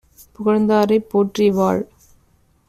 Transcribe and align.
புகழ்ந்தாரைப் 0.35 1.09
போற்றி 1.09 1.49
வாழ். 1.51 1.83